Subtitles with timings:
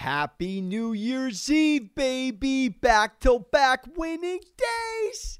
[0.00, 2.70] Happy New Year's Eve, baby.
[2.70, 5.38] Back to back winning days.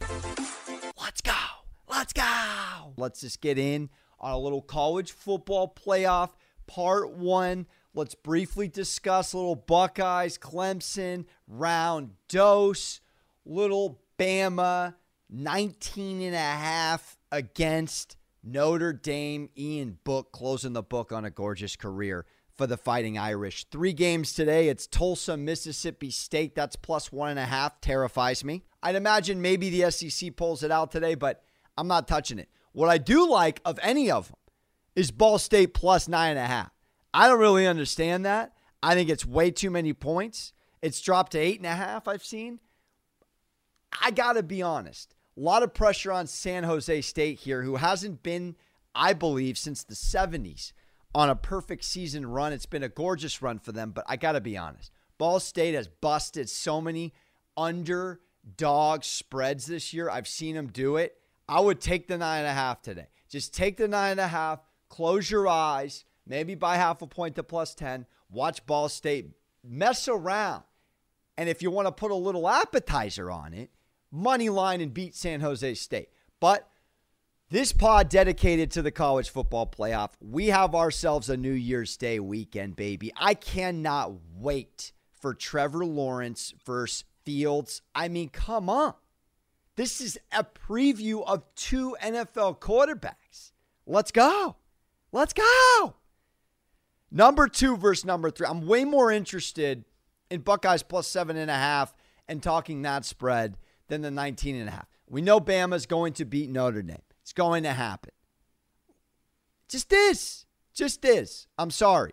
[1.00, 1.32] Let's go.
[1.88, 2.92] Let's go.
[2.98, 3.88] Let's just get in
[4.18, 6.32] on a little college football playoff
[6.66, 7.68] part one.
[7.94, 13.00] Let's briefly discuss little Buckeyes, Clemson, round dose,
[13.46, 14.94] little Bama,
[15.30, 19.48] 19 and a half against Notre Dame.
[19.56, 22.26] Ian Book closing the book on a gorgeous career
[22.60, 23.64] for the Fighting Irish.
[23.70, 24.68] Three games today.
[24.68, 26.54] It's Tulsa, Mississippi State.
[26.54, 27.80] That's plus one and a half.
[27.80, 28.64] Terrifies me.
[28.82, 31.42] I'd imagine maybe the SEC pulls it out today, but
[31.78, 32.50] I'm not touching it.
[32.72, 34.36] What I do like of any of them
[34.94, 36.70] is Ball State plus nine and a half.
[37.14, 38.52] I don't really understand that.
[38.82, 40.52] I think it's way too many points.
[40.82, 42.60] It's dropped to eight and a half, I've seen.
[44.02, 45.14] I got to be honest.
[45.34, 48.54] A lot of pressure on San Jose State here, who hasn't been,
[48.94, 50.72] I believe, since the 70s
[51.14, 52.52] on a perfect season run.
[52.52, 54.92] It's been a gorgeous run for them, but I got to be honest.
[55.18, 57.12] Ball State has busted so many
[57.56, 60.08] underdog spreads this year.
[60.08, 61.16] I've seen them do it.
[61.48, 63.08] I would take the nine and a half today.
[63.28, 67.34] Just take the nine and a half, close your eyes, maybe buy half a point
[67.36, 69.32] to plus 10, watch Ball State
[69.64, 70.62] mess around.
[71.36, 73.70] And if you want to put a little appetizer on it,
[74.10, 76.08] money line and beat San Jose State.
[76.38, 76.69] But
[77.50, 80.10] this pod dedicated to the college football playoff.
[80.20, 83.12] We have ourselves a New Year's Day weekend, baby.
[83.16, 87.82] I cannot wait for Trevor Lawrence versus Fields.
[87.94, 88.94] I mean, come on.
[89.76, 93.50] This is a preview of two NFL quarterbacks.
[93.86, 94.56] Let's go.
[95.12, 95.96] Let's go.
[97.10, 98.46] Number two versus number three.
[98.46, 99.84] I'm way more interested
[100.30, 101.94] in Buckeyes plus seven and a half
[102.28, 104.86] and talking that spread than the 19 and a half.
[105.08, 106.98] We know Bama's going to beat Notre Dame.
[107.30, 108.10] It's going to happen.
[109.68, 110.46] Just this.
[110.74, 111.46] Just this.
[111.56, 112.10] I'm sorry.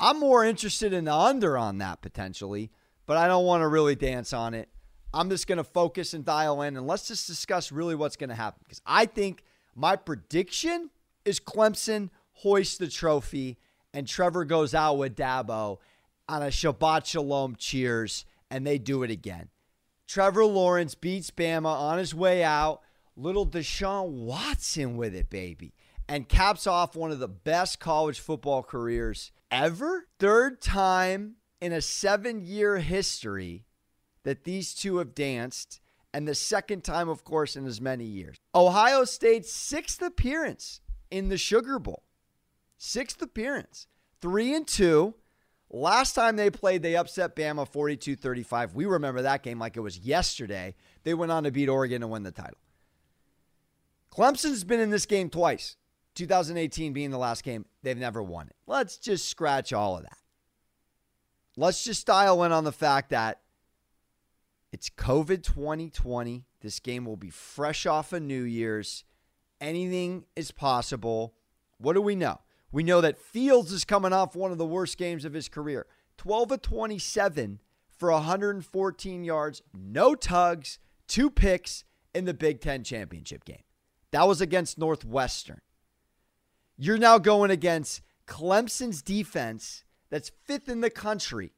[0.00, 2.72] I'm more interested in the under on that potentially,
[3.06, 4.68] but I don't want to really dance on it.
[5.14, 8.30] I'm just going to focus and dial in and let's just discuss really what's going
[8.30, 9.44] to happen because I think
[9.76, 10.90] my prediction
[11.24, 13.58] is Clemson hoists the trophy
[13.94, 15.78] and Trevor goes out with Dabo
[16.28, 19.50] on a Shabbat Shalom cheers and they do it again.
[20.08, 22.80] Trevor Lawrence beats Bama on his way out
[23.16, 25.74] little Deshaun Watson with it, baby,
[26.08, 30.06] and caps off one of the best college football careers ever.
[30.18, 33.64] Third time in a seven year history
[34.24, 35.80] that these two have danced,
[36.14, 38.36] and the second time, of course, in as many years.
[38.54, 40.80] Ohio State's sixth appearance
[41.10, 42.02] in the Sugar Bowl.
[42.76, 43.86] Sixth appearance.
[44.20, 45.14] Three and two.
[45.70, 48.74] Last time they played, they upset Bama 42 35.
[48.74, 50.74] We remember that game like it was yesterday.
[51.02, 52.58] They went on to beat Oregon and win the title.
[54.12, 55.76] Clemson's been in this game twice.
[56.14, 58.56] 2018 being the last game, they've never won it.
[58.66, 60.18] Let's just scratch all of that.
[61.56, 63.40] Let's just dial in on the fact that
[64.70, 66.44] it's COVID 2020.
[66.60, 69.04] This game will be fresh off of New Year's.
[69.60, 71.34] Anything is possible.
[71.78, 72.40] What do we know?
[72.70, 75.86] We know that Fields is coming off one of the worst games of his career
[76.18, 81.84] 12 of 27 for 114 yards, no tugs, two picks
[82.14, 83.62] in the Big Ten championship game.
[84.12, 85.60] That was against Northwestern.
[86.76, 91.52] You're now going against Clemson's defense that's fifth in the country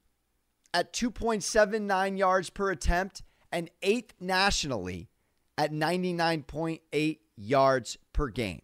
[0.72, 3.22] at 2.79 yards per attempt
[3.52, 5.08] and eighth nationally
[5.56, 8.62] at 99.8 yards per game.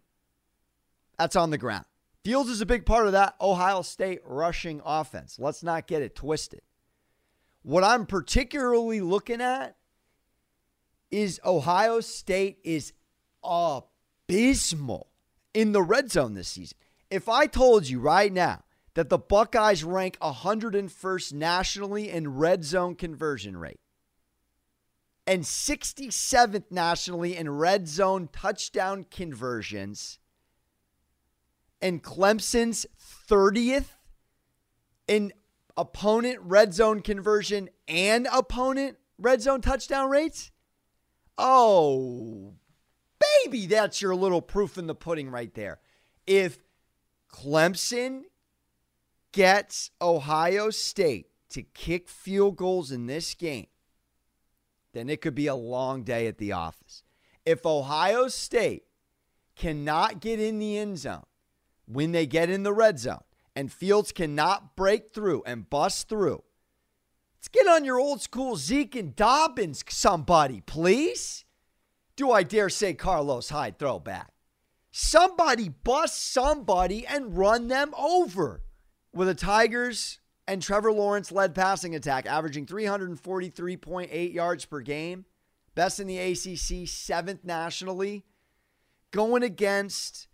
[1.17, 1.85] That's on the ground.
[2.23, 5.37] Fields is a big part of that Ohio State rushing offense.
[5.39, 6.61] Let's not get it twisted.
[7.63, 9.75] What I'm particularly looking at
[11.09, 12.93] is Ohio State is
[13.43, 15.07] abysmal
[15.53, 16.77] in the red zone this season.
[17.09, 18.63] If I told you right now
[18.93, 23.79] that the Buckeyes rank 101st nationally in red zone conversion rate
[25.27, 30.19] and 67th nationally in red zone touchdown conversions,
[31.81, 32.85] and Clemson's
[33.29, 33.95] 30th
[35.07, 35.33] in
[35.77, 40.51] opponent red zone conversion and opponent red zone touchdown rates?
[41.37, 42.55] Oh,
[43.43, 45.79] baby, that's your little proof in the pudding right there.
[46.25, 46.59] If
[47.31, 48.23] Clemson
[49.31, 53.67] gets Ohio State to kick field goals in this game,
[54.93, 57.03] then it could be a long day at the office.
[57.45, 58.83] If Ohio State
[59.55, 61.25] cannot get in the end zone
[61.85, 63.23] when they get in the red zone
[63.55, 66.43] and Fields cannot break through and bust through,
[67.37, 71.45] let's get on your old school Zeke and Dobbins, somebody, please
[72.21, 74.31] do I dare say Carlos Hyde throwback?
[74.91, 78.61] Somebody bust somebody and run them over.
[79.11, 85.25] With the Tigers and Trevor Lawrence led passing attack, averaging 343.8 yards per game,
[85.73, 88.23] best in the ACC, seventh nationally,
[89.09, 90.27] going against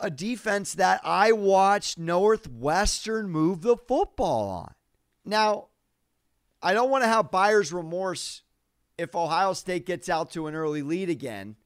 [0.00, 4.74] a defense that I watched Northwestern move the football on.
[5.24, 5.68] Now,
[6.60, 8.42] I don't want to have buyer's remorse
[8.98, 11.56] if Ohio State gets out to an early lead again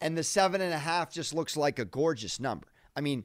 [0.00, 2.68] and the seven and a half just looks like a gorgeous number.
[2.96, 3.24] I mean,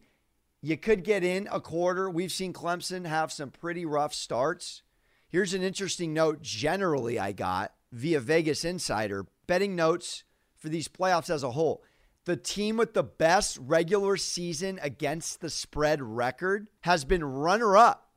[0.62, 2.10] you could get in a quarter.
[2.10, 4.84] We've seen Clemson have some pretty rough starts.
[5.28, 10.24] Here's an interesting note generally I got via Vegas Insider betting notes
[10.56, 11.84] for these playoffs as a whole.
[12.26, 18.12] The team with the best regular season against the spread record has been runner up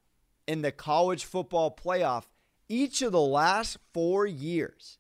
[0.47, 2.27] in the college football playoff
[2.69, 4.99] each of the last four years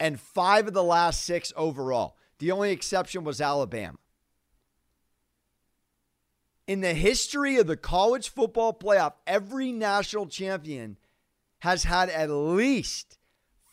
[0.00, 2.16] and five of the last six overall.
[2.38, 3.98] The only exception was Alabama.
[6.66, 10.96] In the history of the college football playoff, every national champion
[11.60, 13.18] has had at least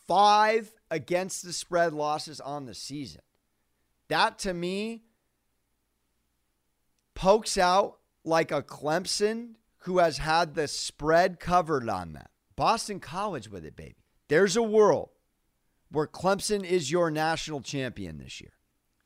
[0.06, 3.22] five against the spread losses on the season.
[4.08, 5.04] That to me
[7.14, 12.26] pokes out like a Clemson who has had the spread covered on them.
[12.56, 13.96] Boston College with it, baby.
[14.28, 15.10] There's a world
[15.90, 18.52] where Clemson is your national champion this year.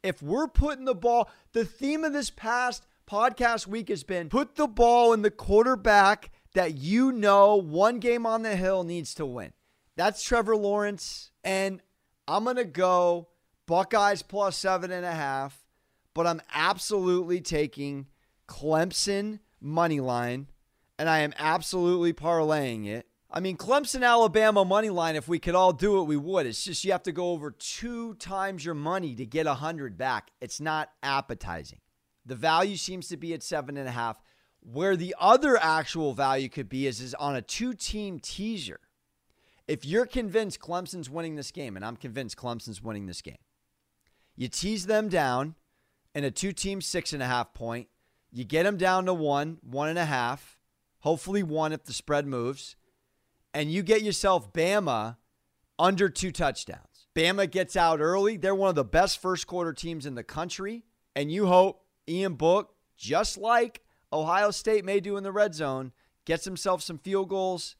[0.02, 4.54] If we're putting the ball, the theme of this past podcast week has been put
[4.54, 9.26] the ball in the quarterback that you know one game on the hill needs to
[9.26, 9.52] win.
[9.96, 11.31] That's Trevor Lawrence.
[11.43, 11.81] And
[12.28, 13.28] I'm going to go
[13.66, 15.64] Buckeyes plus seven and a half,
[16.14, 18.06] but I'm absolutely taking
[18.48, 20.48] Clemson money line,
[20.98, 25.56] and I am absolutely parlaying it I mean, Clemson, Alabama money line, if we could
[25.56, 26.46] all do it, we would.
[26.46, 29.99] It's just you have to go over two times your money to get a 100
[29.99, 30.31] back.
[30.40, 31.81] It's not appetizing.
[32.25, 34.20] The value seems to be at seven and a half.
[34.61, 38.81] Where the other actual value could be is, is on a two team teaser.
[39.69, 43.38] If you're convinced Clemson's winning this game, and I'm convinced Clemson's winning this game,
[44.37, 45.55] you tease them down
[46.14, 47.88] in a two team six and a half point.
[48.32, 50.58] You get them down to one, one and a half,
[51.00, 52.76] hopefully one if the spread moves
[53.56, 55.17] and you get yourself Bama
[55.79, 57.08] under two touchdowns.
[57.14, 58.37] Bama gets out early.
[58.37, 60.85] They're one of the best first quarter teams in the country.
[61.14, 63.81] And you hope Ian Book, just like
[64.12, 65.93] Ohio State may do in the red zone,
[66.26, 67.76] gets himself some field goals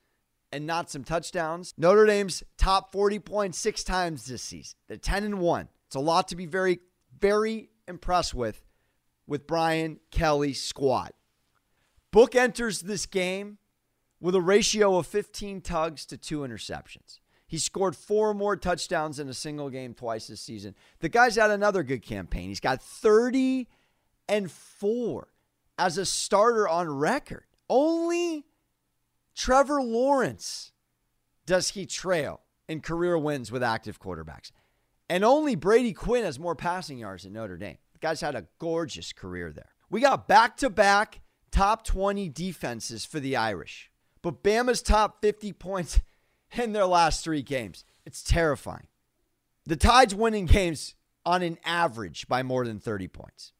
[0.51, 1.75] and not some touchdowns.
[1.77, 4.79] Notre Dame's top 40 points six times this season.
[4.89, 5.69] They're 10 and 1.
[5.89, 6.81] It's a lot to be very,
[7.21, 8.63] very impressed with
[9.27, 11.11] with Brian Kelly's squad.
[12.13, 13.59] Book enters this game
[14.21, 17.19] with a ratio of 15 tugs to two interceptions.
[17.47, 20.75] He scored four more touchdowns in a single game twice this season.
[20.99, 22.49] The guy's had another good campaign.
[22.49, 23.69] He's got 30
[24.29, 25.29] and 4
[25.79, 27.45] as a starter on record.
[27.69, 28.47] Only
[29.35, 30.73] Trevor Lawrence
[31.45, 34.51] does he trail in career wins with active quarterbacks.
[35.09, 37.79] And only Brady Quinn has more passing yards at Notre Dame.
[37.93, 39.71] The guy's had a gorgeous career there.
[39.89, 41.21] We got back to back
[41.53, 43.91] top 20 defenses for the Irish.
[44.27, 46.01] But Bama's top 50 points
[46.59, 47.85] in their last three games.
[48.05, 48.89] It's terrifying.
[49.67, 53.53] The Tide's winning games on an average by more than 30 points.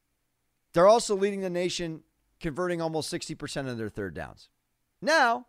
[0.73, 2.01] They're also leading the nation,
[2.41, 4.49] converting almost 60% of their third downs.
[5.01, 5.45] Now,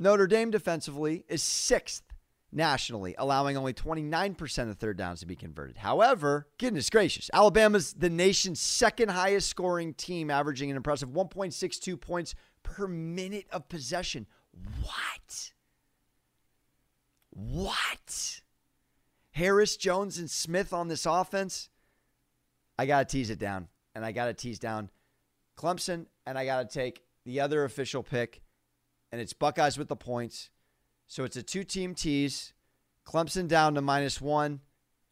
[0.00, 2.02] Notre Dame defensively is sixth
[2.50, 5.76] nationally, allowing only 29% of third downs to be converted.
[5.76, 12.34] However, goodness gracious, Alabama's the nation's second highest scoring team, averaging an impressive 1.62 points
[12.64, 14.26] per minute of possession.
[14.82, 15.52] What?
[17.30, 18.40] What?
[19.32, 21.68] Harris, Jones, and Smith on this offense?
[22.78, 23.68] I got to tease it down.
[23.94, 24.90] And I got to tease down
[25.56, 26.06] Clemson.
[26.26, 28.42] And I got to take the other official pick.
[29.12, 30.50] And it's Buckeyes with the points.
[31.06, 32.52] So it's a two team tease.
[33.06, 34.60] Clemson down to minus one.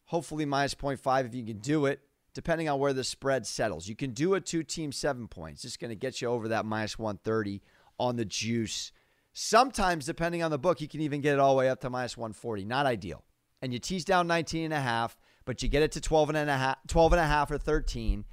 [0.05, 1.99] Hopefully minus 0.5 if you can do it,
[2.33, 3.87] depending on where the spread settles.
[3.87, 5.63] You can do a two team seven points.
[5.63, 7.61] It's just going to get you over that minus 130
[7.99, 8.91] on the juice.
[9.33, 11.89] Sometimes, depending on the book, you can even get it all the way up to
[11.89, 12.65] minus 140.
[12.65, 13.23] Not ideal.
[13.61, 16.49] And you tease down 19 and a half, but you get it to 12 and
[16.49, 18.25] a half, 12 and a half or 13.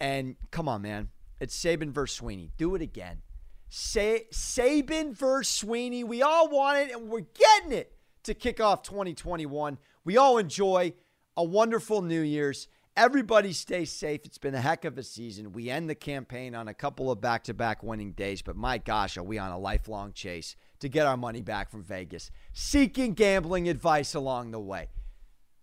[0.00, 1.08] And come on, man.
[1.40, 2.50] It's Saban versus Swinney.
[2.56, 3.22] Do it again.
[3.68, 6.04] Say Saban versus Swinney.
[6.04, 7.92] We all want it, and we're getting it
[8.24, 9.78] to kick off 2021.
[10.04, 10.94] We all enjoy
[11.36, 12.68] a wonderful New Year's.
[12.98, 14.22] Everybody stay safe.
[14.24, 15.52] It's been a heck of a season.
[15.52, 18.78] We end the campaign on a couple of back to back winning days, but my
[18.78, 23.14] gosh, are we on a lifelong chase to get our money back from Vegas, seeking
[23.14, 24.88] gambling advice along the way.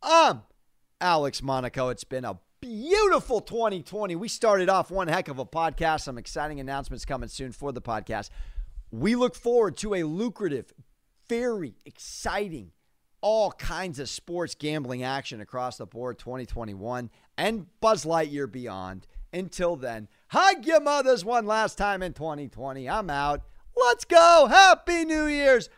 [0.02, 0.44] I'm
[1.02, 1.90] Alex Monaco.
[1.90, 4.16] It's been a beautiful 2020.
[4.16, 6.04] We started off one heck of a podcast.
[6.04, 8.30] Some exciting announcements coming soon for the podcast.
[8.92, 10.72] We look forward to a lucrative,
[11.28, 12.72] very exciting,
[13.20, 19.08] all kinds of sports gambling action across the board 2021 and Buzz Lightyear beyond.
[19.34, 22.90] Until then, hug your mothers one last time in 2020.
[22.90, 23.42] I'm out.
[23.76, 24.48] Let's go.
[24.50, 25.70] Happy New Year's.